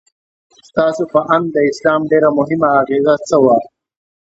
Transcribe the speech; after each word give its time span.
ستاسو 0.69 1.03
په 1.13 1.19
اند 1.33 1.45
د 1.55 1.57
اسلام 1.71 2.01
ډېره 2.11 2.29
مهمه 2.39 2.69
اغیزه 2.81 3.15
څه 3.27 3.37
وه؟ 3.43 3.57